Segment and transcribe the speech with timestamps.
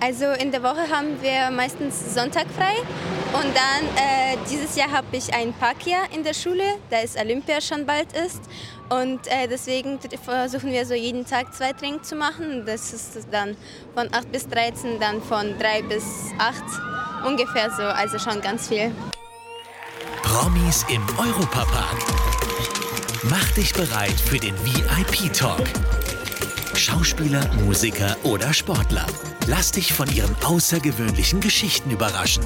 [0.00, 2.74] Also in der Woche haben wir meistens Sonntag frei
[3.32, 7.60] und dann äh, dieses Jahr habe ich ein Parkjahr in der Schule, da es Olympia
[7.60, 8.40] schon bald ist
[8.90, 12.64] und äh, deswegen versuchen wir so jeden Tag zwei Training zu machen.
[12.66, 13.56] Das ist dann
[13.94, 16.04] von 8 bis 13, dann von 3 bis
[16.38, 16.62] 8
[17.26, 18.92] ungefähr so, also schon ganz viel.
[20.22, 21.96] Promis im Europapark.
[23.24, 25.64] Mach dich bereit für den VIP-Talk.
[26.78, 29.06] Schauspieler, Musiker oder Sportler.
[29.46, 32.44] Lass dich von ihren außergewöhnlichen Geschichten überraschen.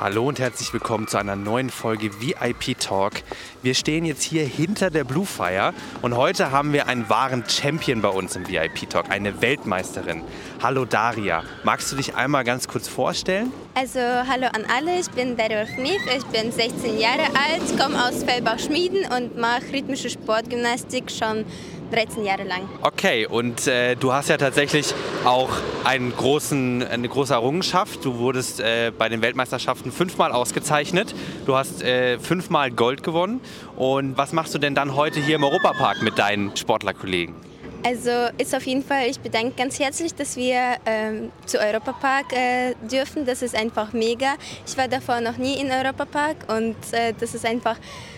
[0.00, 3.22] Hallo und herzlich willkommen zu einer neuen Folge VIP Talk.
[3.62, 8.00] Wir stehen jetzt hier hinter der Blue Fire und heute haben wir einen wahren Champion
[8.00, 10.22] bei uns im VIP Talk, eine Weltmeisterin.
[10.62, 13.52] Hallo Daria, magst du dich einmal ganz kurz vorstellen?
[13.74, 18.24] Also hallo an alle, ich bin Daria Knief, ich bin 16 Jahre alt, komme aus
[18.24, 21.44] Fellbach-Schmieden und mache rhythmische Sportgymnastik schon
[21.90, 22.68] 13 Jahre lang.
[22.82, 24.94] Okay, und äh, du hast ja tatsächlich
[25.24, 25.50] auch
[25.84, 28.04] einen großen, eine große Errungenschaft.
[28.04, 31.14] Du wurdest äh, bei den Weltmeisterschaften fünfmal ausgezeichnet.
[31.46, 33.40] Du hast äh, fünfmal Gold gewonnen.
[33.76, 37.49] Und was machst du denn dann heute hier im Europapark mit deinen Sportlerkollegen?
[37.82, 42.74] Also ist auf jeden Fall, ich bedanke ganz herzlich, dass wir ähm, zu Europapark äh,
[42.90, 43.24] dürfen.
[43.24, 44.34] Das ist einfach mega.
[44.66, 47.76] Ich war davor noch nie in Europapark und äh, das ist einfach,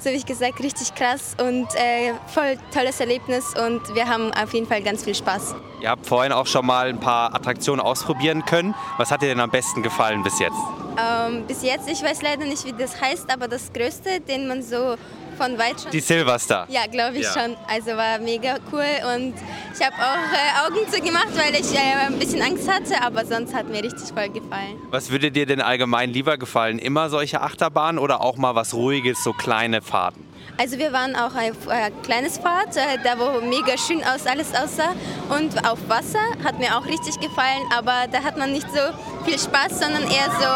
[0.00, 4.52] so wie ich gesagt, richtig krass und äh, voll tolles Erlebnis und wir haben auf
[4.54, 5.54] jeden Fall ganz viel Spaß.
[5.80, 8.74] Ihr habt vorhin auch schon mal ein paar Attraktionen ausprobieren können.
[8.98, 10.56] Was hat dir denn am besten gefallen bis jetzt?
[10.98, 14.62] Ähm, bis jetzt, ich weiß leider nicht, wie das heißt, aber das Größte, den man
[14.62, 14.96] so
[15.34, 15.90] von weit schon.
[15.90, 16.66] Die Silverstar.
[16.68, 17.32] Ja, glaube ich ja.
[17.32, 17.56] schon.
[17.68, 19.34] Also war mega cool und
[19.74, 23.54] ich habe auch äh, Augen zugemacht, weil ich äh, ein bisschen Angst hatte, aber sonst
[23.54, 24.76] hat mir richtig voll gefallen.
[24.90, 26.78] Was würde dir denn allgemein lieber gefallen?
[26.78, 30.33] Immer solche Achterbahnen oder auch mal was Ruhiges, so kleine Fahrten?
[30.56, 34.54] Also wir waren auch auf ein kleines Fahrt, äh, da wo mega schön aus alles
[34.54, 34.94] aussah
[35.36, 38.80] und auf Wasser hat mir auch richtig gefallen, aber da hat man nicht so
[39.24, 40.46] viel Spaß, sondern eher so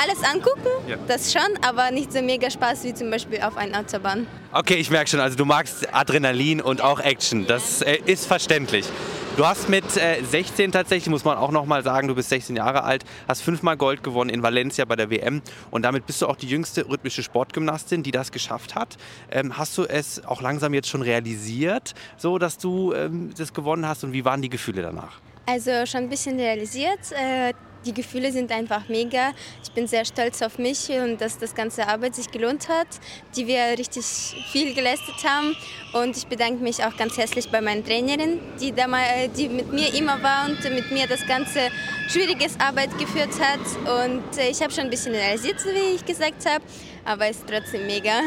[0.00, 0.96] alles angucken, ja.
[1.08, 4.28] das schon, aber nicht so mega Spaß wie zum Beispiel auf einer Autobahn.
[4.52, 8.86] Okay, ich merke schon, also du magst Adrenalin und auch Action, das äh, ist verständlich.
[9.34, 12.54] Du hast mit äh, 16 tatsächlich, muss man auch noch mal sagen, du bist 16
[12.54, 16.26] Jahre alt, hast fünfmal Gold gewonnen in Valencia bei der WM und damit bist du
[16.26, 18.98] auch die jüngste rhythmische Sportgymnastin, die das geschafft hat.
[19.30, 23.88] Ähm, hast du es auch langsam jetzt schon realisiert, so dass du ähm, das gewonnen
[23.88, 25.20] hast und wie waren die Gefühle danach?
[25.46, 27.00] Also schon ein bisschen realisiert.
[27.12, 27.54] Äh,
[27.84, 29.32] die Gefühle sind einfach mega.
[29.62, 32.86] Ich bin sehr stolz auf mich und dass das ganze Arbeit sich gelohnt hat,
[33.36, 34.04] die wir richtig
[34.50, 35.56] viel geleistet haben.
[35.92, 40.22] Und ich bedanke mich auch ganz herzlich bei meinen Trainerin, die, die mit mir immer
[40.22, 41.70] war und mit mir das ganze
[42.08, 43.60] schwieriges Arbeit geführt hat.
[44.08, 46.64] Und äh, ich habe schon ein bisschen realisiert, wie ich gesagt habe,
[47.04, 48.20] aber es ist trotzdem mega.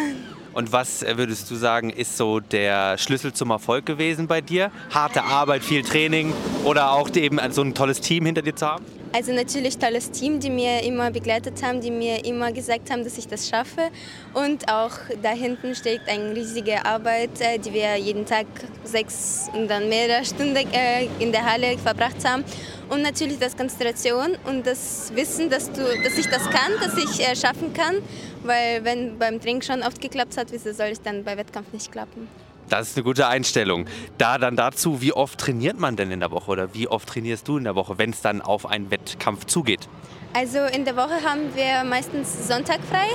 [0.53, 4.71] Und was äh, würdest du sagen, ist so der Schlüssel zum Erfolg gewesen bei dir?
[4.89, 6.33] Harte Arbeit, viel Training
[6.63, 8.85] oder auch eben so ein tolles Team hinter dir zu haben?
[9.15, 13.17] Also natürlich tolles Team, die mir immer begleitet haben, die mir immer gesagt haben, dass
[13.17, 13.89] ich das schaffe.
[14.33, 14.91] Und auch
[15.23, 18.45] da hinten steckt eine riesige Arbeit, äh, die wir jeden Tag
[18.83, 22.43] sechs und dann mehrere Stunden äh, in der Halle verbracht haben.
[22.89, 27.25] Und natürlich das Konzentration und das Wissen, dass, du, dass ich das kann, dass ich
[27.25, 27.95] äh, schaffen kann.
[28.43, 31.89] Weil wenn beim Training schon oft geklappt hat, wieso soll ich dann bei Wettkampf nicht
[31.89, 32.27] klappen?
[32.69, 33.85] Das ist eine gute Einstellung.
[34.17, 37.47] Da dann dazu, wie oft trainiert man denn in der Woche oder wie oft trainierst
[37.47, 39.87] du in der Woche, wenn es dann auf einen Wettkampf zugeht?
[40.33, 43.07] Also in der Woche haben wir meistens Sonntag frei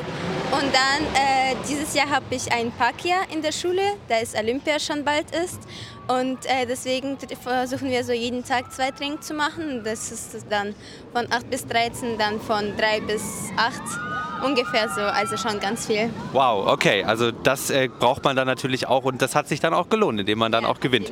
[0.52, 4.80] und dann äh, dieses Jahr habe ich ein Parkjahr in der Schule, da es Olympia
[4.80, 5.60] schon bald ist
[6.08, 9.82] und äh, deswegen versuchen wir so jeden Tag zwei Training zu machen.
[9.84, 10.74] Das ist dann
[11.12, 13.22] von 8 bis 13, dann von 3 bis
[13.58, 14.09] 8
[14.44, 16.10] Ungefähr so, also schon ganz viel.
[16.32, 19.74] Wow, okay, also das äh, braucht man dann natürlich auch und das hat sich dann
[19.74, 21.10] auch gelohnt, indem man dann ja, auch gewinnt.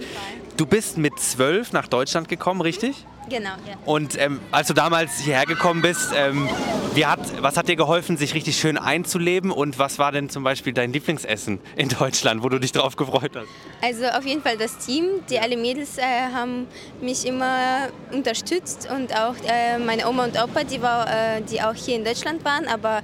[0.58, 3.06] Du bist mit zwölf nach Deutschland gekommen, richtig?
[3.28, 3.76] Genau, ja.
[3.84, 6.48] Und ähm, als du damals hierher gekommen bist, ähm,
[6.96, 10.72] hat, was hat dir geholfen, sich richtig schön einzuleben und was war denn zum Beispiel
[10.72, 13.46] dein Lieblingsessen in Deutschland, wo du dich drauf gefreut hast?
[13.82, 16.02] Also auf jeden Fall das Team, die alle Mädels äh,
[16.34, 16.66] haben
[17.00, 21.76] mich immer unterstützt und auch äh, meine Oma und Opa, die, war, äh, die auch
[21.76, 23.02] hier in Deutschland waren, aber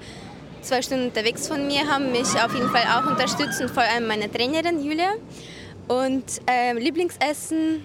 [0.61, 4.09] zwei Stunden unterwegs von mir, haben mich auf jeden Fall auch unterstützt und vor allem
[4.09, 5.13] meine Trainerin Julia.
[5.89, 7.85] Und äh, Lieblingsessen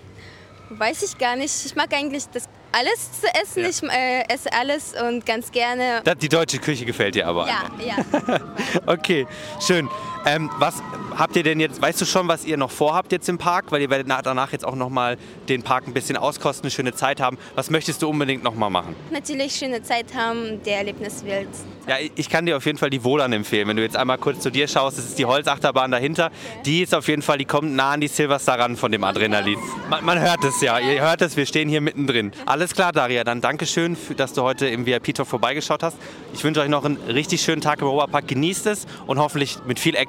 [0.69, 1.65] weiß ich gar nicht.
[1.65, 3.63] Ich mag eigentlich das alles zu essen.
[3.63, 3.69] Ja.
[3.69, 6.01] Ich äh, esse alles und ganz gerne.
[6.21, 7.47] Die deutsche Küche gefällt dir aber.
[7.47, 8.39] Ja, ja.
[8.85, 9.25] okay,
[9.59, 9.89] schön.
[10.25, 10.81] Ähm, was
[11.19, 13.73] Habt ihr denn jetzt, weißt du schon, was ihr noch vorhabt jetzt im Park?
[13.73, 15.17] Weil ihr werdet danach jetzt auch nochmal
[15.49, 17.37] den Park ein bisschen auskosten, eine schöne Zeit haben.
[17.55, 18.95] Was möchtest du unbedingt nochmal machen?
[19.11, 21.49] Natürlich schöne Zeit haben, der Erlebniswelt.
[21.87, 23.67] Ja, ich kann dir auf jeden Fall die Wohlan empfehlen.
[23.67, 26.31] Wenn du jetzt einmal kurz zu dir schaust, das ist die Holzachterbahn dahinter.
[26.63, 29.57] Die ist auf jeden Fall, die kommt nah an die Silverstar ran von dem Adrenalin.
[29.89, 32.31] Man, man hört es ja, ihr hört es, wir stehen hier mittendrin.
[32.45, 35.97] Alles klar, Daria, dann Dankeschön, dass du heute im VIP-Talk vorbeigeschaut hast.
[36.33, 38.27] Ich wünsche euch noch einen richtig schönen Tag im Europapark.
[38.27, 40.08] Genießt es und hoffentlich mit viel Action